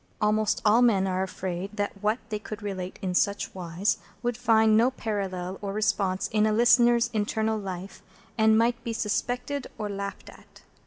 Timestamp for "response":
5.73-6.27